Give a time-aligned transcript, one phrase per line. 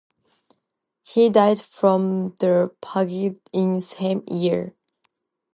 [1.03, 4.73] He died from the plague in the same year.